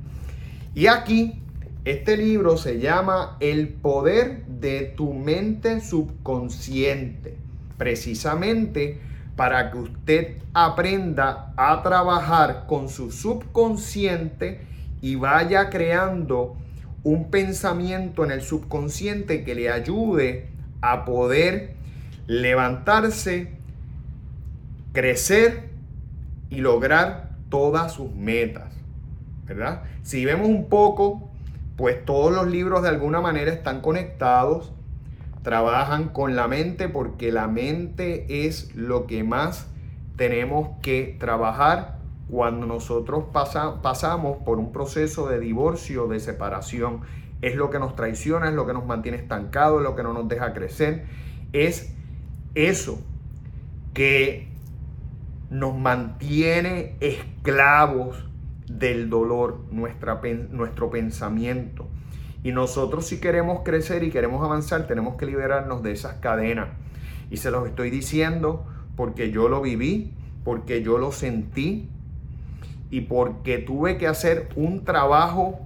Y 0.74 0.88
aquí 0.88 1.42
este 1.84 2.16
libro 2.16 2.58
se 2.58 2.80
llama 2.80 3.38
El 3.40 3.70
poder 3.70 4.46
de 4.46 4.94
tu 4.96 5.14
mente 5.14 5.82
subconsciente, 5.82 7.38
precisamente 7.78 9.00
para 9.36 9.72
que 9.72 9.78
usted 9.80 10.38
aprenda 10.54 11.54
a 11.58 11.82
trabajar 11.82 12.66
con 12.68 12.88
su 12.88 13.12
subconsciente 13.12 14.62
y 15.02 15.16
vaya 15.16 15.72
creando 15.72 16.56
un 17.04 17.32
pensamiento 17.32 18.24
en 18.24 18.30
el 18.30 18.44
subconsciente 18.44 19.44
que 19.44 19.56
le 19.56 19.72
ayude 19.72 20.50
a 20.82 21.04
poder 21.04 21.74
levantarse, 22.28 23.54
crecer 24.94 25.70
y 26.52 26.58
lograr 26.58 27.32
todas 27.50 27.94
sus 27.94 28.14
metas, 28.14 28.72
¿verdad? 29.48 29.82
Si 30.04 30.24
vemos 30.26 30.48
un 30.48 30.70
poco 30.70 31.31
pues 31.78 32.04
todos 32.06 32.34
los 32.34 32.48
libros 32.48 32.84
de 32.84 32.90
alguna 32.90 33.22
manera 33.22 33.52
están 33.52 33.82
conectados, 33.82 34.72
trabajan 35.44 36.10
con 36.10 36.36
la 36.36 36.48
mente 36.48 36.90
porque 36.90 37.32
la 37.32 37.48
mente 37.48 38.46
es 38.46 38.76
lo 38.76 39.08
que 39.08 39.24
más 39.24 39.68
tenemos 40.16 40.78
que 40.82 41.18
trabajar 41.20 41.98
cuando 42.30 42.66
nosotros 42.66 43.26
pasamos 43.34 44.38
por 44.46 44.58
un 44.58 44.72
proceso 44.72 45.28
de 45.28 45.40
divorcio, 45.40 46.08
de 46.08 46.20
separación. 46.20 47.02
Es 47.42 47.56
lo 47.56 47.70
que 47.70 47.80
nos 47.80 47.96
traiciona, 47.96 48.50
es 48.50 48.54
lo 48.54 48.68
que 48.68 48.74
nos 48.74 48.86
mantiene 48.86 49.18
estancados, 49.18 49.80
es 49.80 49.84
lo 49.84 49.96
que 49.96 50.04
no 50.04 50.14
nos 50.14 50.28
deja 50.30 50.54
crecer. 50.54 51.06
Es 51.52 51.94
eso 52.56 53.02
que 53.94 54.48
nos 55.50 55.76
mantiene 55.76 56.96
esclavos 57.02 58.31
del 58.78 59.10
dolor, 59.10 59.66
nuestro 59.72 60.90
pensamiento. 60.90 61.88
Y 62.44 62.52
nosotros 62.52 63.06
si 63.06 63.20
queremos 63.20 63.62
crecer 63.64 64.04
y 64.04 64.10
queremos 64.10 64.44
avanzar, 64.44 64.88
tenemos 64.88 65.16
que 65.16 65.26
liberarnos 65.26 65.84
de 65.84 65.92
esas 65.92 66.16
cadenas. 66.16 66.70
Y 67.30 67.38
se 67.38 67.52
los 67.52 67.68
estoy 67.68 67.90
diciendo 67.90 68.66
porque 68.96 69.32
yo 69.32 69.48
lo 69.48 69.62
viví, 69.62 70.14
porque 70.44 70.82
yo 70.82 70.98
lo 70.98 71.12
sentí 71.12 71.90
y 72.90 73.02
porque 73.02 73.60
tuve 73.60 73.98
que 73.98 74.08
hacer 74.08 74.50
un 74.56 74.84
trabajo 74.84 75.60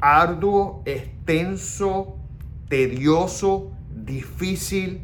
arduo, 0.00 0.82
extenso, 0.84 2.16
tedioso, 2.68 3.72
difícil, 4.04 5.02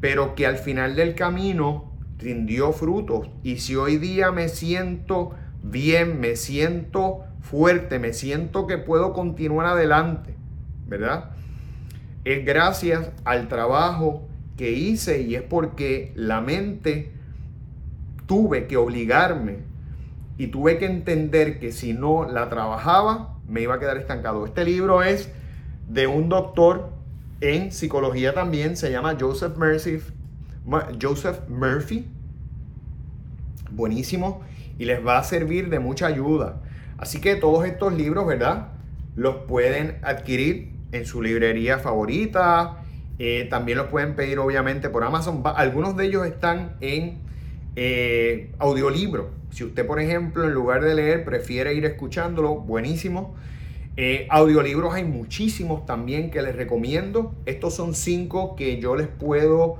pero 0.00 0.34
que 0.34 0.46
al 0.46 0.56
final 0.56 0.96
del 0.96 1.14
camino 1.14 1.92
rindió 2.18 2.72
frutos. 2.72 3.28
Y 3.42 3.58
si 3.58 3.76
hoy 3.76 3.96
día 3.96 4.30
me 4.30 4.48
siento 4.48 5.34
bien, 5.62 6.20
me 6.20 6.36
siento 6.36 7.24
fuerte, 7.40 7.98
me 7.98 8.12
siento 8.12 8.66
que 8.66 8.78
puedo 8.78 9.12
continuar 9.12 9.66
adelante, 9.66 10.34
¿verdad? 10.86 11.30
Es 12.24 12.44
gracias 12.44 13.10
al 13.24 13.48
trabajo 13.48 14.28
que 14.56 14.72
hice 14.72 15.22
y 15.22 15.34
es 15.34 15.42
porque 15.42 16.12
la 16.14 16.40
mente 16.40 17.12
tuve 18.26 18.66
que 18.66 18.76
obligarme 18.76 19.58
y 20.36 20.48
tuve 20.48 20.78
que 20.78 20.86
entender 20.86 21.58
que 21.58 21.72
si 21.72 21.92
no 21.92 22.30
la 22.30 22.48
trabajaba, 22.48 23.38
me 23.48 23.62
iba 23.62 23.74
a 23.74 23.78
quedar 23.80 23.96
estancado. 23.96 24.46
Este 24.46 24.64
libro 24.64 25.02
es 25.02 25.30
de 25.88 26.06
un 26.06 26.28
doctor 26.28 26.90
en 27.40 27.72
psicología 27.72 28.34
también, 28.34 28.76
se 28.76 28.90
llama 28.90 29.16
Joseph 29.18 29.56
Murphy. 29.56 30.00
Joseph 31.00 31.48
Murphy. 31.48 32.06
Buenísimo 33.70 34.42
y 34.80 34.86
les 34.86 35.06
va 35.06 35.18
a 35.18 35.22
servir 35.22 35.68
de 35.68 35.78
mucha 35.78 36.06
ayuda. 36.06 36.62
Así 36.96 37.20
que 37.20 37.36
todos 37.36 37.66
estos 37.66 37.92
libros, 37.92 38.26
¿verdad? 38.26 38.68
Los 39.14 39.36
pueden 39.46 39.98
adquirir 40.00 40.72
en 40.92 41.04
su 41.04 41.20
librería 41.20 41.78
favorita. 41.78 42.78
Eh, 43.18 43.46
también 43.50 43.76
los 43.76 43.88
pueden 43.88 44.16
pedir 44.16 44.38
obviamente 44.38 44.88
por 44.88 45.04
Amazon. 45.04 45.42
Algunos 45.44 45.98
de 45.98 46.06
ellos 46.06 46.26
están 46.26 46.76
en 46.80 47.18
eh, 47.76 48.52
audiolibro. 48.58 49.28
Si 49.50 49.64
usted, 49.64 49.86
por 49.86 50.00
ejemplo, 50.00 50.44
en 50.44 50.54
lugar 50.54 50.82
de 50.82 50.94
leer, 50.94 51.26
prefiere 51.26 51.74
ir 51.74 51.84
escuchándolo, 51.84 52.54
buenísimo. 52.54 53.34
Eh, 53.98 54.26
audiolibros 54.30 54.94
hay 54.94 55.04
muchísimos 55.04 55.84
también 55.84 56.30
que 56.30 56.40
les 56.40 56.56
recomiendo. 56.56 57.34
Estos 57.44 57.74
son 57.74 57.94
cinco 57.94 58.56
que 58.56 58.80
yo 58.80 58.96
les 58.96 59.08
puedo 59.08 59.76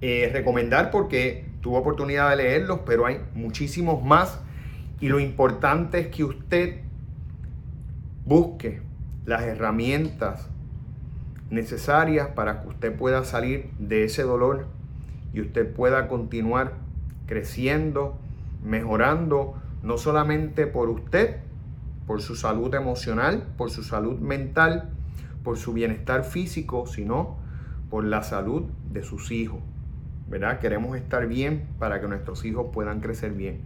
recomendar 0.00 0.92
porque 0.92 1.46
tuve 1.66 1.78
oportunidad 1.78 2.30
de 2.30 2.36
leerlos, 2.36 2.82
pero 2.86 3.06
hay 3.06 3.20
muchísimos 3.34 4.04
más. 4.04 4.38
Y 5.00 5.08
lo 5.08 5.18
importante 5.18 5.98
es 5.98 6.06
que 6.14 6.22
usted 6.22 6.76
busque 8.24 8.82
las 9.24 9.42
herramientas 9.42 10.48
necesarias 11.50 12.28
para 12.36 12.62
que 12.62 12.68
usted 12.68 12.96
pueda 12.96 13.24
salir 13.24 13.70
de 13.80 14.04
ese 14.04 14.22
dolor 14.22 14.68
y 15.34 15.40
usted 15.40 15.68
pueda 15.74 16.06
continuar 16.06 16.74
creciendo, 17.26 18.16
mejorando, 18.62 19.60
no 19.82 19.98
solamente 19.98 20.68
por 20.68 20.88
usted, 20.88 21.38
por 22.06 22.22
su 22.22 22.36
salud 22.36 22.72
emocional, 22.76 23.42
por 23.56 23.72
su 23.72 23.82
salud 23.82 24.20
mental, 24.20 24.90
por 25.42 25.58
su 25.58 25.72
bienestar 25.72 26.22
físico, 26.22 26.86
sino 26.86 27.38
por 27.90 28.04
la 28.04 28.22
salud 28.22 28.66
de 28.92 29.02
sus 29.02 29.32
hijos. 29.32 29.58
¿Verdad? 30.28 30.58
Queremos 30.58 30.96
estar 30.96 31.26
bien 31.26 31.66
para 31.78 32.00
que 32.00 32.08
nuestros 32.08 32.44
hijos 32.44 32.68
puedan 32.72 33.00
crecer 33.00 33.32
bien. 33.32 33.60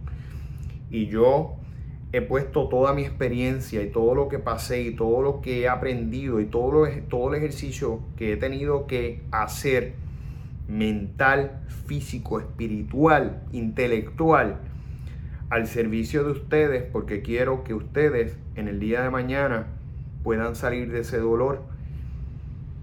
Y 0.89 1.07
yo 1.07 1.55
he 2.11 2.21
puesto 2.21 2.67
toda 2.67 2.93
mi 2.93 3.03
experiencia 3.03 3.81
y 3.81 3.89
todo 3.89 4.13
lo 4.15 4.27
que 4.27 4.37
pasé 4.37 4.81
y 4.81 4.95
todo 4.95 5.21
lo 5.21 5.41
que 5.41 5.61
he 5.61 5.69
aprendido 5.69 6.39
y 6.39 6.45
todo, 6.45 6.71
lo, 6.71 6.91
todo 7.09 7.29
el 7.29 7.35
ejercicio 7.35 8.01
que 8.17 8.33
he 8.33 8.37
tenido 8.37 8.85
que 8.85 9.23
hacer 9.31 9.93
mental, 10.67 11.63
físico, 11.85 12.39
espiritual, 12.39 13.41
intelectual 13.51 14.59
al 15.49 15.67
servicio 15.67 16.23
de 16.23 16.31
ustedes 16.31 16.83
porque 16.83 17.21
quiero 17.21 17.63
que 17.63 17.73
ustedes 17.73 18.37
en 18.55 18.67
el 18.67 18.79
día 18.79 19.01
de 19.01 19.09
mañana 19.09 19.67
puedan 20.23 20.55
salir 20.55 20.91
de 20.91 20.99
ese 20.99 21.17
dolor, 21.17 21.63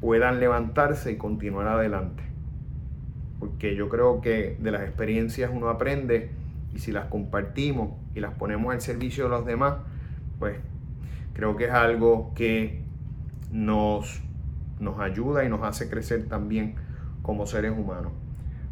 puedan 0.01 0.41
levantarse 0.41 1.13
y 1.13 1.17
continuar 1.17 1.69
adelante 1.69 2.28
porque 3.39 3.77
yo 3.77 3.89
creo 3.89 4.21
que 4.21 4.57
de 4.61 4.71
las 4.71 4.83
experiencias 4.83 5.51
uno 5.53 5.69
aprende 5.69 6.31
y 6.75 6.81
si 6.81 6.93
las 6.93 7.07
compartimos 7.07 7.91
y 8.15 8.21
las 8.21 8.35
ponemos 8.35 8.73
al 8.73 8.81
servicio 8.81 9.25
de 9.25 9.31
los 9.31 9.47
demás, 9.47 9.77
pues 10.39 10.57
creo 11.35 11.57
que 11.57 11.67
es 11.67 11.71
algo 11.71 12.33
que 12.35 12.83
nos, 13.51 14.21
nos 14.81 15.01
ayuda 15.01 15.45
y 15.45 15.49
nos 15.49 15.63
hace 15.63 15.89
crecer 15.89 16.29
también 16.29 16.75
como 17.23 17.47
seres 17.47 17.73
humanos. 17.73 18.13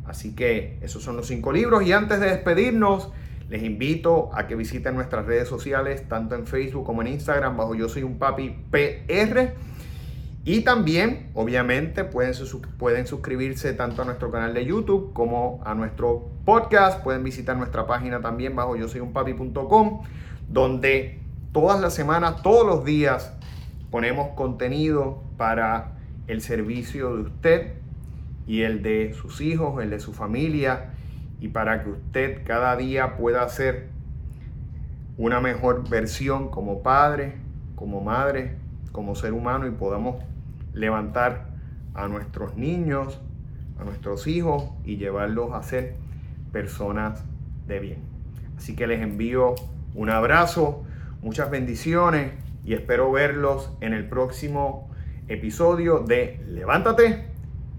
Así 0.05 0.35
que 0.35 0.79
esos 0.83 1.03
son 1.03 1.17
los 1.17 1.27
cinco 1.27 1.53
libros 1.53 1.85
y 1.85 1.93
antes 1.93 2.21
de 2.21 2.27
despedirnos, 2.27 3.11
les 3.49 3.63
invito 3.63 4.31
a 4.35 4.47
que 4.47 4.57
visiten 4.57 4.95
nuestras 4.95 5.27
redes 5.27 5.49
sociales, 5.49 6.09
tanto 6.09 6.35
en 6.35 6.47
Facebook 6.47 6.85
como 6.85 7.03
en 7.03 7.09
Instagram, 7.09 7.57
bajo 7.57 7.75
Yo 7.75 7.89
Soy 7.89 8.03
un 8.03 8.19
Papi 8.19 8.57
PR. 8.71 9.55
Y 10.49 10.61
también, 10.61 11.31
obviamente, 11.35 12.05
pueden, 12.05 12.33
pueden 12.79 13.09
suscribirse 13.09 13.73
tanto 13.73 14.03
a 14.03 14.05
nuestro 14.05 14.31
canal 14.31 14.55
de 14.55 14.65
YouTube 14.65 15.13
como 15.13 15.61
a 15.65 15.75
nuestro 15.75 16.31
podcast. 16.45 17.03
Pueden 17.03 17.25
visitar 17.25 17.57
nuestra 17.57 17.89
página 17.89 18.21
también 18.21 18.55
bajo 18.55 18.77
yo 18.77 18.87
soy 18.87 19.01
un 19.01 19.13
papi.com, 19.13 20.03
donde 20.49 21.21
todas 21.51 21.81
las 21.81 21.95
semanas, 21.95 22.43
todos 22.43 22.65
los 22.65 22.85
días, 22.85 23.37
ponemos 23.91 24.37
contenido 24.37 25.25
para 25.37 25.97
el 26.29 26.41
servicio 26.41 27.17
de 27.17 27.23
usted 27.23 27.73
y 28.47 28.63
el 28.63 28.85
de 28.85 29.15
sus 29.15 29.41
hijos, 29.41 29.83
el 29.83 29.91
de 29.91 29.99
su 29.99 30.13
familia, 30.13 30.93
y 31.41 31.49
para 31.49 31.83
que 31.83 31.91
usted 31.91 32.45
cada 32.47 32.77
día 32.77 33.17
pueda 33.17 33.49
ser 33.49 33.89
una 35.19 35.41
mejor 35.41 35.91
versión 35.91 36.51
como 36.51 36.85
padre, 36.85 37.35
como 37.75 38.01
madre, 38.01 38.55
como 38.93 39.17
ser 39.17 39.33
humano 39.33 39.67
y 39.67 39.73
podamos 39.73 40.23
levantar 40.77 41.49
a 41.95 42.07
nuestros 42.07 42.57
niños, 42.57 43.21
a 43.81 43.85
nuestros 43.85 44.27
hijos 44.29 44.71
y 44.85 44.99
llevarlos 44.99 45.53
a 45.53 45.63
ser 45.63 45.97
personas 46.53 47.25
de 47.67 47.81
bien. 47.81 47.99
Así 48.57 48.77
que 48.77 48.87
les 48.87 49.03
envío 49.03 49.55
un 49.95 50.11
abrazo, 50.11 50.85
muchas 51.23 51.51
bendiciones 51.51 52.33
y 52.65 52.75
espero 52.75 53.11
verlos 53.11 53.73
en 53.81 53.93
el 53.93 54.09
próximo 54.09 54.91
episodio 55.29 56.01
de 56.01 56.41
Levántate, 56.49 57.27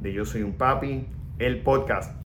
de 0.02 0.14
Yo 0.14 0.26
Soy 0.26 0.44
un 0.44 0.54
Papi, 0.54 1.08
el 1.40 1.62
podcast. 1.62 2.16